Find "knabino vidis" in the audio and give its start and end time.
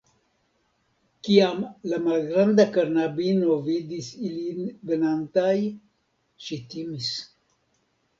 2.77-4.07